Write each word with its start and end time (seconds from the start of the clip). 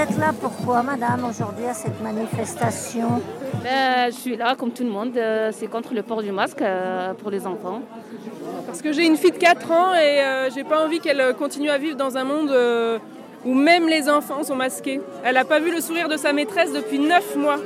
êtes 0.00 0.16
là 0.18 0.32
pourquoi, 0.40 0.82
madame, 0.82 1.26
aujourd'hui 1.28 1.66
à 1.66 1.74
cette 1.74 2.00
manifestation? 2.02 3.20
Ben, 3.62 4.10
Je 4.10 4.16
suis 4.16 4.36
là 4.36 4.54
comme 4.56 4.70
tout 4.70 4.82
le 4.82 4.88
monde. 4.88 5.14
euh, 5.16 5.50
C'est 5.52 5.66
contre 5.66 5.92
le 5.92 6.02
port 6.02 6.22
du 6.22 6.32
masque 6.32 6.62
euh, 6.62 7.12
pour 7.12 7.30
les 7.30 7.46
enfants. 7.46 7.82
Parce 8.66 8.80
que 8.80 8.92
j'ai 8.92 9.04
une 9.06 9.16
fille 9.18 9.32
de 9.32 9.36
4 9.36 9.70
ans 9.70 9.94
et 9.94 10.22
euh, 10.22 10.50
j'ai 10.54 10.64
pas 10.64 10.82
envie 10.84 11.00
qu'elle 11.00 11.34
continue 11.34 11.68
à 11.68 11.76
vivre 11.76 11.96
dans 11.96 12.16
un 12.16 12.24
monde 12.24 12.50
euh, 12.50 12.98
où 13.44 13.52
même 13.52 13.88
les 13.88 14.08
enfants 14.08 14.42
sont 14.42 14.54
masqués. 14.56 15.02
Elle 15.22 15.34
n'a 15.34 15.44
pas 15.44 15.60
vu 15.60 15.70
le 15.70 15.82
sourire 15.82 16.08
de 16.08 16.16
sa 16.16 16.32
maîtresse 16.32 16.72
depuis 16.72 16.98
9 16.98 17.36
mois. 17.36 17.58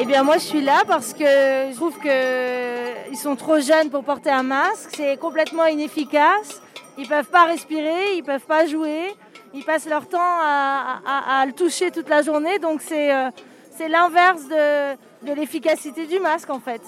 Eh 0.00 0.04
bien 0.06 0.22
moi 0.22 0.36
je 0.38 0.44
suis 0.44 0.62
là 0.62 0.82
parce 0.86 1.12
que 1.12 1.24
je 1.24 1.74
trouve 1.74 1.98
qu'ils 2.00 3.18
sont 3.18 3.36
trop 3.36 3.60
jeunes 3.60 3.90
pour 3.90 4.02
porter 4.02 4.30
un 4.30 4.42
masque, 4.42 4.90
c'est 4.96 5.16
complètement 5.18 5.66
inefficace, 5.66 6.60
ils 6.98 7.08
peuvent 7.08 7.28
pas 7.30 7.44
respirer, 7.44 8.16
ils 8.16 8.22
peuvent 8.22 8.46
pas 8.46 8.66
jouer, 8.66 9.14
ils 9.56 9.64
passent 9.64 9.88
leur 9.88 10.06
temps 10.08 10.18
à, 10.20 11.44
le 11.46 11.52
toucher 11.52 11.90
toute 11.90 12.08
la 12.08 12.22
journée, 12.22 12.58
donc 12.58 12.80
c'est 12.82 13.12
euh, 13.12 13.30
c'est 13.70 13.88
l'inverse 13.88 14.44
de, 14.48 15.26
de 15.28 15.32
l'efficacité 15.34 16.06
du 16.06 16.18
masque 16.20 16.50
en 16.50 16.60
fait. 16.60 16.82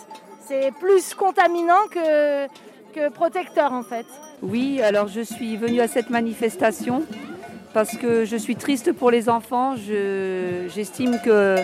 C'est 0.47 0.73
plus 0.81 1.15
contaminant 1.15 1.85
que, 1.91 2.47
que 2.95 3.09
protecteur 3.11 3.73
en 3.73 3.83
fait. 3.83 4.07
Oui, 4.43 4.81
alors 4.83 5.09
je 5.09 5.21
suis 5.21 5.57
venue 5.57 5.81
à 5.81 5.89
cette 5.89 6.11
manifestation 6.11 7.05
parce 7.75 7.97
que 7.97 8.25
je 8.25 8.37
suis 8.37 8.57
triste 8.57 8.93
pour 8.93 9.11
les 9.11 9.29
enfants. 9.29 9.75
Je- 9.77 10.67
J'estime 10.75 11.19
que 11.25 11.57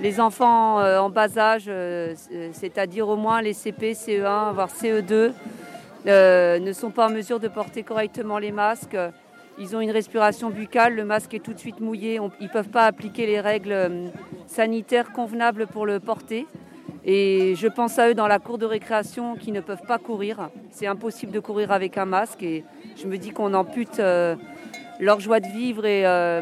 les 0.00 0.20
enfants 0.20 0.80
euh, 0.80 0.98
en 1.00 1.10
bas 1.10 1.36
âge, 1.38 1.64
euh, 1.68 2.14
c'est- 2.16 2.50
c'est-à-dire 2.52 3.08
au 3.08 3.16
moins 3.16 3.42
les 3.42 3.52
CP, 3.52 3.94
CE1, 3.94 4.52
voire 4.52 4.70
CE2, 4.70 5.32
euh, 6.06 6.58
ne 6.60 6.72
sont 6.72 6.90
pas 6.90 7.06
en 7.08 7.10
mesure 7.10 7.40
de 7.40 7.48
porter 7.48 7.82
correctement 7.82 8.38
les 8.38 8.52
masques. 8.52 8.96
Ils 9.60 9.76
ont 9.76 9.80
une 9.82 9.90
respiration 9.90 10.48
buccale, 10.48 10.94
le 10.94 11.04
masque 11.04 11.34
est 11.34 11.40
tout 11.40 11.52
de 11.52 11.58
suite 11.58 11.80
mouillé, 11.80 12.18
ils 12.40 12.46
ne 12.46 12.48
peuvent 12.50 12.70
pas 12.70 12.86
appliquer 12.86 13.26
les 13.26 13.40
règles 13.40 13.72
euh, 13.72 14.06
sanitaires 14.46 15.12
convenables 15.12 15.66
pour 15.66 15.84
le 15.84 16.00
porter. 16.00 16.46
Et 17.04 17.54
je 17.56 17.68
pense 17.68 17.98
à 17.98 18.08
eux 18.08 18.14
dans 18.14 18.26
la 18.26 18.38
cour 18.38 18.56
de 18.56 18.64
récréation 18.64 19.36
qui 19.36 19.52
ne 19.52 19.60
peuvent 19.60 19.84
pas 19.86 19.98
courir. 19.98 20.48
C'est 20.70 20.86
impossible 20.86 21.30
de 21.30 21.40
courir 21.40 21.72
avec 21.72 21.98
un 21.98 22.06
masque 22.06 22.42
et 22.42 22.64
je 22.96 23.06
me 23.06 23.18
dis 23.18 23.32
qu'on 23.32 23.52
ampute 23.52 24.00
euh, 24.00 24.34
leur 24.98 25.20
joie 25.20 25.40
de 25.40 25.48
vivre 25.48 25.84
et 25.84 26.06
euh, 26.06 26.40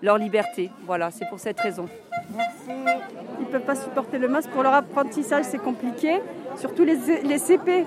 leur 0.00 0.16
liberté. 0.16 0.70
Voilà, 0.86 1.10
c'est 1.10 1.28
pour 1.28 1.40
cette 1.40 1.58
raison. 1.58 1.88
Ils 2.68 3.46
ne 3.46 3.50
peuvent 3.50 3.62
pas 3.62 3.74
supporter 3.74 4.18
le 4.18 4.28
masque. 4.28 4.50
Pour 4.50 4.62
leur 4.62 4.74
apprentissage, 4.74 5.44
c'est 5.44 5.58
compliqué. 5.58 6.20
Surtout 6.56 6.84
les 6.84 7.38
CP. 7.38 7.84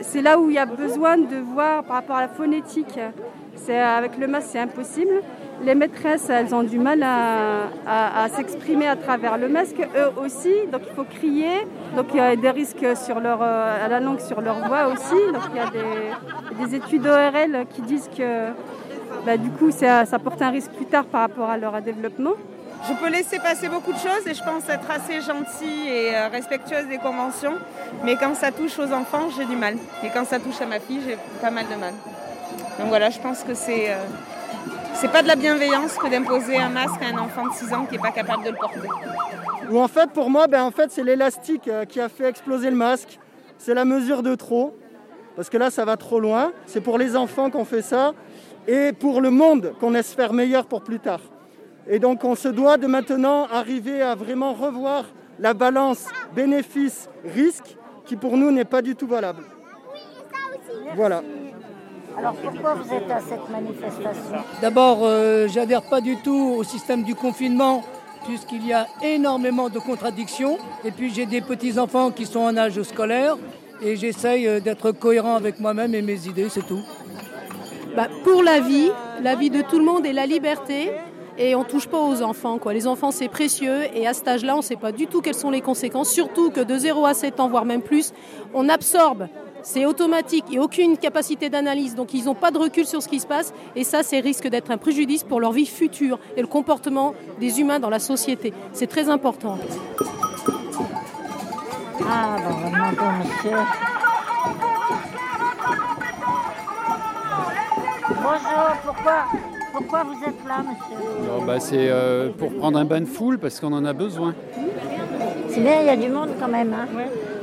C'est 0.00 0.22
là 0.22 0.38
où 0.38 0.48
il 0.48 0.54
y 0.54 0.58
a 0.58 0.66
besoin 0.66 1.18
de 1.18 1.36
voir 1.36 1.84
par 1.84 1.96
rapport 1.96 2.16
à 2.16 2.22
la 2.22 2.28
phonétique. 2.28 2.98
C'est, 3.56 3.78
avec 3.78 4.16
le 4.18 4.26
masque, 4.26 4.48
c'est 4.52 4.58
impossible. 4.58 5.22
Les 5.62 5.74
maîtresses, 5.74 6.30
elles 6.30 6.54
ont 6.54 6.62
du 6.62 6.78
mal 6.78 7.02
à, 7.02 8.28
s'exprimer 8.34 8.86
à 8.86 8.96
travers 8.96 9.36
le 9.36 9.48
masque, 9.48 9.80
eux 9.96 10.22
aussi. 10.24 10.52
Donc 10.72 10.82
il 10.88 10.94
faut 10.94 11.04
crier. 11.04 11.66
Donc 11.96 12.06
il 12.14 12.16
y 12.16 12.20
a 12.20 12.34
des 12.34 12.50
risques 12.50 12.96
sur 12.96 13.20
leur, 13.20 13.40
euh, 13.42 13.84
à 13.84 13.88
la 13.88 14.00
langue, 14.00 14.20
sur 14.20 14.40
leur 14.40 14.66
voix 14.66 14.88
aussi. 14.88 15.20
Donc 15.32 15.42
il 15.50 15.56
y 15.56 15.60
a 15.60 15.70
des, 15.70 16.64
des 16.64 16.76
études 16.76 17.06
ORL 17.06 17.66
qui 17.74 17.82
disent 17.82 18.08
que 18.16 18.48
bah, 19.26 19.36
du 19.36 19.50
coup 19.50 19.70
ça, 19.70 20.06
ça 20.06 20.18
porte 20.18 20.40
un 20.40 20.50
risque 20.50 20.72
plus 20.72 20.86
tard 20.86 21.04
par 21.04 21.20
rapport 21.22 21.50
à 21.50 21.58
leur 21.58 21.80
développement. 21.82 22.32
Je 22.88 22.94
peux 22.94 23.08
laisser 23.10 23.38
passer 23.38 23.68
beaucoup 23.68 23.92
de 23.92 23.98
choses 23.98 24.26
et 24.26 24.34
je 24.34 24.42
pense 24.42 24.68
être 24.68 24.90
assez 24.90 25.20
gentille 25.20 25.88
et 25.88 26.16
euh, 26.16 26.28
respectueuse 26.28 26.86
des 26.86 26.98
conventions. 26.98 27.54
Mais 28.04 28.16
quand 28.16 28.34
ça 28.34 28.50
touche 28.50 28.78
aux 28.78 28.92
enfants, 28.92 29.28
j'ai 29.36 29.44
du 29.44 29.56
mal. 29.56 29.76
Et 30.02 30.08
quand 30.08 30.24
ça 30.24 30.38
touche 30.38 30.60
à 30.62 30.66
ma 30.66 30.80
fille, 30.80 31.00
j'ai 31.06 31.18
pas 31.40 31.50
mal 31.50 31.66
de 31.70 31.76
mal. 31.76 31.92
Donc 32.78 32.88
voilà, 32.88 33.10
je 33.10 33.18
pense 33.18 33.42
que 33.42 33.52
c'est 33.52 33.90
euh, 33.90 35.08
pas 35.12 35.22
de 35.22 35.28
la 35.28 35.36
bienveillance 35.36 35.94
que 35.94 36.08
d'imposer 36.08 36.56
un 36.56 36.70
masque 36.70 37.02
à 37.02 37.14
un 37.14 37.18
enfant 37.18 37.46
de 37.46 37.52
6 37.52 37.74
ans 37.74 37.84
qui 37.84 37.92
n'est 37.92 38.02
pas 38.02 38.12
capable 38.12 38.44
de 38.44 38.50
le 38.50 38.56
porter. 38.56 38.88
Ou 39.70 39.78
en 39.78 39.88
fait, 39.88 40.10
pour 40.10 40.30
moi, 40.30 40.46
ben, 40.46 40.62
en 40.64 40.70
fait, 40.70 40.90
c'est 40.90 41.04
l'élastique 41.04 41.68
euh, 41.68 41.84
qui 41.84 42.00
a 42.00 42.08
fait 42.08 42.28
exploser 42.28 42.70
le 42.70 42.76
masque. 42.76 43.18
C'est 43.58 43.74
la 43.74 43.84
mesure 43.84 44.22
de 44.22 44.34
trop. 44.34 44.74
Parce 45.36 45.50
que 45.50 45.58
là, 45.58 45.70
ça 45.70 45.84
va 45.84 45.96
trop 45.96 46.18
loin. 46.18 46.52
C'est 46.66 46.80
pour 46.80 46.96
les 46.96 47.14
enfants 47.14 47.50
qu'on 47.50 47.64
fait 47.64 47.82
ça. 47.82 48.12
Et 48.66 48.92
pour 48.92 49.20
le 49.20 49.30
monde 49.30 49.74
qu'on 49.80 49.94
espère 49.94 50.32
meilleur 50.32 50.66
pour 50.66 50.82
plus 50.82 50.98
tard. 50.98 51.20
Et 51.88 51.98
donc, 51.98 52.24
on 52.24 52.34
se 52.34 52.48
doit 52.48 52.76
de 52.76 52.86
maintenant 52.86 53.46
arriver 53.46 54.02
à 54.02 54.14
vraiment 54.14 54.52
revoir 54.52 55.04
la 55.38 55.54
balance 55.54 56.04
bénéfice-risque 56.34 57.76
qui 58.04 58.16
pour 58.16 58.36
nous 58.36 58.50
n'est 58.50 58.64
pas 58.64 58.82
du 58.82 58.94
tout 58.94 59.06
valable. 59.06 59.44
Voilà. 60.94 61.22
Alors 62.18 62.34
pourquoi 62.34 62.74
vous 62.74 62.92
êtes 62.92 63.10
à 63.10 63.20
cette 63.20 63.48
manifestation? 63.48 64.36
D'abord, 64.60 64.98
euh, 65.02 65.48
j'adhère 65.48 65.82
pas 65.82 66.00
du 66.00 66.16
tout 66.16 66.54
au 66.58 66.64
système 66.64 67.02
du 67.04 67.14
confinement 67.14 67.82
puisqu'il 68.26 68.66
y 68.66 68.72
a 68.72 68.86
énormément 69.02 69.68
de 69.68 69.78
contradictions. 69.78 70.58
Et 70.84 70.90
puis 70.90 71.12
j'ai 71.14 71.26
des 71.26 71.40
petits-enfants 71.40 72.10
qui 72.10 72.26
sont 72.26 72.40
en 72.40 72.56
âge 72.56 72.82
scolaire 72.82 73.36
et 73.80 73.96
j'essaye 73.96 74.46
euh, 74.46 74.60
d'être 74.60 74.92
cohérent 74.92 75.36
avec 75.36 75.60
moi-même 75.60 75.94
et 75.94 76.02
mes 76.02 76.26
idées, 76.26 76.48
c'est 76.50 76.66
tout. 76.66 76.82
Bah, 77.96 78.08
pour 78.24 78.42
la 78.42 78.60
vie, 78.60 78.90
la 79.22 79.34
vie 79.34 79.50
de 79.50 79.62
tout 79.62 79.78
le 79.78 79.84
monde 79.84 80.04
et 80.04 80.12
la 80.12 80.26
liberté. 80.26 80.90
Et 81.42 81.54
on 81.54 81.64
touche 81.64 81.88
pas 81.88 81.98
aux 81.98 82.20
enfants. 82.20 82.58
Quoi. 82.58 82.74
Les 82.74 82.86
enfants, 82.86 83.10
c'est 83.10 83.28
précieux. 83.28 83.84
Et 83.94 84.06
à 84.06 84.12
cet 84.12 84.28
âge-là, 84.28 84.52
on 84.54 84.58
ne 84.58 84.62
sait 84.62 84.76
pas 84.76 84.92
du 84.92 85.06
tout 85.06 85.22
quelles 85.22 85.34
sont 85.34 85.50
les 85.50 85.62
conséquences. 85.62 86.10
Surtout 86.10 86.50
que 86.50 86.60
de 86.60 86.76
0 86.76 87.06
à 87.06 87.14
7 87.14 87.40
ans, 87.40 87.48
voire 87.48 87.64
même 87.64 87.80
plus, 87.80 88.12
on 88.52 88.68
absorbe. 88.68 89.26
C'est 89.62 89.86
automatique. 89.86 90.44
A 90.54 90.60
aucune 90.60 90.98
capacité 90.98 91.48
d'analyse. 91.48 91.94
Donc, 91.94 92.12
ils 92.12 92.26
n'ont 92.26 92.34
pas 92.34 92.50
de 92.50 92.58
recul 92.58 92.84
sur 92.84 93.02
ce 93.02 93.08
qui 93.08 93.20
se 93.20 93.26
passe. 93.26 93.54
Et 93.74 93.84
ça, 93.84 94.02
c'est 94.02 94.20
risque 94.20 94.48
d'être 94.48 94.70
un 94.70 94.76
préjudice 94.76 95.24
pour 95.24 95.40
leur 95.40 95.52
vie 95.52 95.64
future 95.64 96.18
et 96.36 96.42
le 96.42 96.46
comportement 96.46 97.14
des 97.40 97.58
humains 97.58 97.80
dans 97.80 97.90
la 97.90 98.00
société. 98.00 98.52
C'est 98.74 98.86
très 98.86 99.08
important. 99.08 99.56
Ah, 102.06 102.36
bon, 102.36 102.54
on 102.66 102.70
va 102.70 102.90
demander 102.90 102.98
au 102.98 103.12
monsieur. 103.24 103.56
Bonjour, 108.08 108.76
pourquoi, 108.84 109.24
pourquoi 109.72 110.04
vous 110.04 110.22
êtes 110.24 110.46
là, 110.46 110.58
monsieur 110.58 110.96
Alors, 111.24 111.44
bah, 111.44 111.60
c'est 111.60 111.88
euh, 111.90 112.30
pour 112.30 112.52
prendre 112.54 112.78
un 112.78 112.84
bain 112.84 113.00
de 113.00 113.06
foule 113.06 113.38
parce 113.38 113.60
qu'on 113.60 113.72
en 113.72 113.84
a 113.84 113.92
besoin. 113.92 114.34
C'est 115.48 115.60
bien, 115.60 115.80
il 115.80 115.86
y 115.86 115.90
a 115.90 115.96
du 115.96 116.08
monde 116.08 116.30
quand 116.40 116.48
même. 116.48 116.72
hein. 116.74 116.86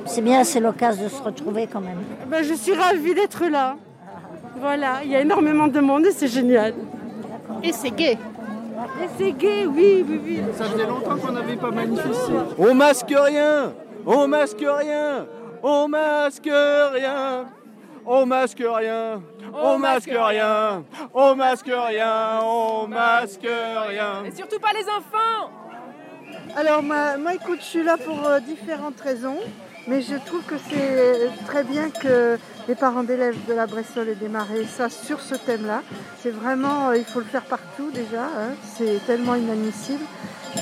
C'est 0.06 0.22
bien, 0.22 0.44
c'est 0.44 0.60
l'occasion 0.60 1.04
de 1.06 1.10
se 1.10 1.22
retrouver 1.22 1.68
quand 1.72 1.82
même. 1.82 1.98
Ben, 2.30 2.44
je 2.44 2.54
suis 2.54 2.74
ravie 2.74 3.14
d'être 3.14 3.46
là. 3.48 3.76
Voilà, 4.60 5.02
il 5.04 5.12
y 5.12 5.16
a 5.16 5.22
énormément 5.22 5.68
de 5.68 5.80
monde 5.80 6.06
et 6.06 6.12
c'est 6.12 6.28
génial. 6.28 6.74
Et 7.64 7.72
c'est 7.74 7.92
gay. 7.92 8.18
Et 9.04 9.08
c'est 9.18 9.32
gay, 9.34 9.66
oui, 9.66 10.06
oui, 10.08 10.22
oui. 10.24 10.40
Ça 10.54 10.66
faisait 10.66 10.86
longtemps 10.86 11.18
qu'on 11.18 11.32
n'avait 11.34 11.56
pas 11.56 11.72
manifesté. 11.72 12.34
On 12.58 12.74
masque 12.74 13.14
rien 13.16 13.74
On 14.06 14.28
masque 14.28 14.64
rien 14.66 15.26
On 15.64 15.88
masque 15.88 16.50
rien 16.94 17.46
On 18.06 18.26
masque 18.26 18.64
rien 18.66 19.22
On 19.59 19.79
masque 19.79 20.12
rien. 20.13 20.84
On 21.13 21.35
masque 21.35 21.72
rien. 21.72 22.40
On 22.44 22.88
masque 22.88 23.47
rien. 23.88 24.23
Et 24.25 24.31
surtout 24.31 24.59
pas 24.59 24.73
les 24.73 24.85
enfants. 24.85 25.51
Alors 26.56 26.84
moi, 26.84 27.18
moi, 27.18 27.34
écoute, 27.34 27.59
je 27.59 27.66
suis 27.66 27.84
là 27.84 27.97
pour 27.97 28.25
euh, 28.25 28.40
différentes 28.40 29.00
raisons, 29.01 29.40
mais 29.88 30.01
je 30.01 30.16
trouve 30.16 30.44
que 30.44 30.56
c'est 30.69 31.29
très 31.45 31.63
bien 31.63 31.90
que 31.90 32.38
les 32.68 32.75
parents 32.75 33.03
d'élèves 33.03 33.38
de 33.47 33.53
la 33.53 33.66
Bressol 33.66 34.09
aient 34.09 34.16
démarré 34.16 34.66
ça 34.66 34.90
sur 34.90 35.22
ce 35.22 35.35
thème-là. 35.35 35.81
C'est 36.19 36.31
vraiment, 36.31 36.89
euh, 36.89 36.97
il 36.97 37.06
faut 37.06 37.19
le 37.19 37.25
faire 37.25 37.45
partout 37.45 37.91
déjà, 37.91 38.24
hein, 38.24 38.56
c'est 38.63 39.06
tellement 39.06 39.35
inadmissible. 39.35 40.03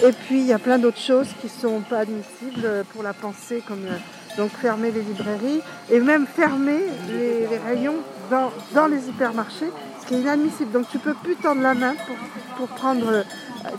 Et 0.03 0.11
puis 0.11 0.39
il 0.39 0.45
y 0.45 0.53
a 0.53 0.59
plein 0.59 0.77
d'autres 0.77 0.99
choses 0.99 1.29
qui 1.41 1.49
sont 1.49 1.81
pas 1.81 1.99
admissibles 1.99 2.65
euh, 2.65 2.83
pour 2.93 3.01
la 3.03 3.13
pensée, 3.13 3.63
comme 3.67 3.85
euh, 3.85 3.97
donc 4.37 4.51
fermer 4.51 4.91
les 4.91 5.01
librairies 5.01 5.61
et 5.89 5.99
même 5.99 6.27
fermer 6.27 6.79
les, 7.09 7.47
les 7.47 7.57
rayons 7.57 7.95
dans, 8.29 8.87
les 8.87 9.09
hypermarchés, 9.09 9.71
ce 10.01 10.07
qui 10.07 10.15
est 10.15 10.19
inadmissible. 10.21 10.71
Donc 10.71 10.89
tu 10.89 10.99
peux 10.99 11.13
plus 11.13 11.35
tendre 11.35 11.61
la 11.61 11.73
main 11.73 11.95
pour, 12.07 12.15
pour 12.57 12.75
prendre 12.75 13.07
euh, 13.07 13.23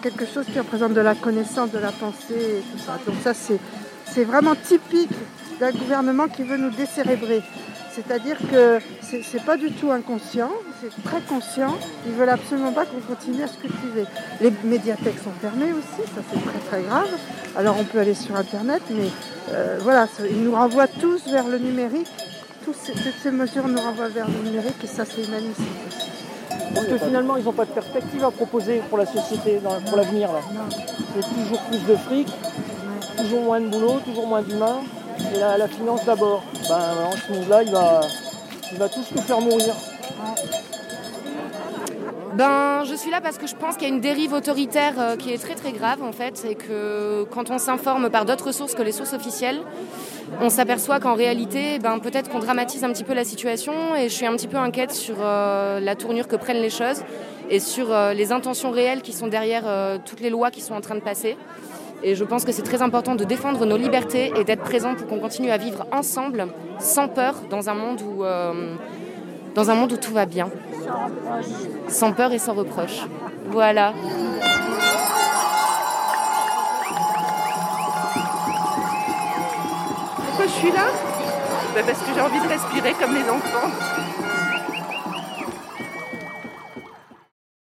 quelque 0.02 0.26
chose 0.26 0.46
qui 0.46 0.58
représente 0.58 0.94
de 0.94 1.00
la 1.00 1.14
connaissance, 1.14 1.70
de 1.70 1.78
la 1.78 1.93
pensée 1.93 2.58
et 2.58 2.62
tout 2.72 2.78
ça. 2.78 2.98
Donc 3.06 3.16
ça 3.22 3.34
c'est 3.34 3.58
c'est 4.04 4.25
vraiment 4.25 4.54
typique 4.54 5.10
d'un 5.60 5.72
gouvernement 5.72 6.28
qui 6.28 6.43
veut 6.43 6.56
nous 6.56 6.70
décérébrer. 6.70 7.43
C'est-à-dire 7.93 8.37
que 8.50 8.78
c'est 9.00 9.22
c'est 9.22 9.43
pas 9.43 9.56
du 9.56 9.72
tout 9.72 9.90
inconscient, 9.90 10.50
c'est 10.81 11.02
très 11.02 11.20
conscient. 11.22 11.75
Ils 12.06 12.12
veulent 12.12 12.28
absolument 12.28 12.72
pas 12.72 12.84
qu'on 12.84 13.00
continue 13.00 13.43
à 13.43 13.48
se 13.48 13.56
cultiver. 13.58 14.04
Les 14.40 14.52
médiathèques 14.64 15.19
sont 15.19 15.32
fermées 15.40 15.72
aussi, 15.72 16.08
ça 16.14 16.20
c'est 16.31 16.44
très 16.44 16.58
très 16.69 16.82
grave. 16.82 17.08
Alors 17.56 17.76
on 17.78 17.84
peut 17.84 17.98
aller 17.98 18.14
sur 18.14 18.37
Internet, 18.37 18.82
mais 18.90 19.08
euh, 19.50 19.78
voilà, 19.81 20.08
ils 20.31 20.43
nous 20.43 20.52
renvoient 20.52 20.88
tous 20.88 21.26
vers 21.26 21.48
le 21.48 21.58
numérique. 21.58 22.08
Toutes 22.66 23.14
ces 23.22 23.30
mesures 23.30 23.68
nous 23.68 23.80
renvoient 23.80 24.08
vers 24.08 24.26
le 24.26 24.38
numérique 24.48 24.82
et 24.82 24.86
ça 24.86 25.04
c'est 25.04 25.20
aussi. 25.22 25.68
Parce 26.74 26.86
que 26.88 26.98
finalement, 26.98 27.36
ils 27.36 27.44
n'ont 27.44 27.52
pas 27.52 27.64
de 27.64 27.70
perspective 27.70 28.24
à 28.24 28.30
proposer 28.30 28.82
pour 28.88 28.98
la 28.98 29.06
société, 29.06 29.60
dans- 29.62 29.80
pour 29.88 29.96
l'avenir. 29.96 30.30
là. 30.32 30.40
C'est 31.14 31.34
toujours 31.34 31.60
plus 31.62 31.78
de 31.86 31.96
fric, 31.96 32.28
toujours 33.16 33.42
moins 33.42 33.60
de 33.60 33.68
boulot, 33.68 34.00
toujours 34.04 34.26
moins 34.26 34.42
d'humains. 34.42 34.80
Et 35.34 35.38
la, 35.38 35.56
la 35.56 35.68
finance 35.68 36.04
d'abord. 36.04 36.42
Ben, 36.68 36.78
en 37.06 37.12
ce 37.16 37.32
monde-là, 37.32 37.62
il 37.62 37.70
va, 37.72 38.00
il 38.72 38.78
va 38.78 38.88
tous 38.88 39.06
nous 39.14 39.22
faire 39.22 39.40
mourir. 39.40 39.74
Ben, 42.36 42.84
je 42.84 42.94
suis 42.94 43.10
là 43.10 43.22
parce 43.22 43.38
que 43.38 43.46
je 43.46 43.54
pense 43.54 43.76
qu'il 43.76 43.88
y 43.88 43.90
a 43.90 43.94
une 43.94 44.02
dérive 44.02 44.34
autoritaire 44.34 44.92
euh, 44.98 45.16
qui 45.16 45.32
est 45.32 45.38
très 45.38 45.72
grave 45.72 46.02
en 46.02 46.12
fait, 46.12 46.44
et 46.46 46.54
que 46.54 47.24
quand 47.30 47.50
on 47.50 47.56
s'informe 47.56 48.10
par 48.10 48.26
d'autres 48.26 48.52
sources 48.52 48.74
que 48.74 48.82
les 48.82 48.92
sources 48.92 49.14
officielles, 49.14 49.62
on 50.42 50.50
s'aperçoit 50.50 51.00
qu'en 51.00 51.14
réalité, 51.14 51.78
ben, 51.78 51.98
peut-être 51.98 52.28
qu'on 52.28 52.40
dramatise 52.40 52.84
un 52.84 52.92
petit 52.92 53.04
peu 53.04 53.14
la 53.14 53.24
situation, 53.24 53.72
et 53.96 54.10
je 54.10 54.14
suis 54.14 54.26
un 54.26 54.36
petit 54.36 54.48
peu 54.48 54.58
inquiète 54.58 54.92
sur 54.92 55.16
euh, 55.20 55.80
la 55.80 55.94
tournure 55.94 56.28
que 56.28 56.36
prennent 56.36 56.60
les 56.60 56.68
choses 56.68 57.02
et 57.48 57.58
sur 57.58 57.90
euh, 57.90 58.12
les 58.12 58.32
intentions 58.32 58.70
réelles 58.70 59.00
qui 59.00 59.14
sont 59.14 59.28
derrière 59.28 59.64
toutes 60.04 60.20
les 60.20 60.28
lois 60.28 60.50
qui 60.50 60.60
sont 60.60 60.74
en 60.74 60.82
train 60.82 60.96
de 60.96 61.00
passer. 61.00 61.38
Et 62.02 62.14
je 62.14 62.24
pense 62.24 62.44
que 62.44 62.52
c'est 62.52 62.64
très 62.64 62.82
important 62.82 63.14
de 63.14 63.24
défendre 63.24 63.64
nos 63.64 63.78
libertés 63.78 64.30
et 64.38 64.44
d'être 64.44 64.62
présent 64.62 64.94
pour 64.94 65.06
qu'on 65.06 65.20
continue 65.20 65.50
à 65.50 65.56
vivre 65.56 65.86
ensemble, 65.90 66.48
sans 66.80 67.08
peur, 67.08 67.36
dans 67.48 67.70
un 67.70 67.74
monde 67.74 68.02
où 68.02 69.96
tout 69.96 70.12
va 70.12 70.26
bien. 70.26 70.50
Sans 71.88 72.12
peur 72.12 72.32
et 72.32 72.38
sans 72.38 72.54
reproche. 72.54 73.02
Voilà. 73.50 73.92
Pourquoi 80.16 80.46
je 80.46 80.52
suis 80.52 80.72
là? 80.72 80.86
Ben 81.74 81.84
Parce 81.84 81.98
que 82.00 82.14
j'ai 82.14 82.20
envie 82.20 82.40
de 82.40 82.48
respirer 82.48 82.94
comme 83.00 83.14
les 83.14 83.28
enfants. 83.30 83.68